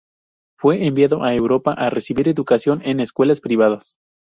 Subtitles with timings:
[0.57, 3.97] Fue enviado a Europa a recibir educación en escuelas privadas.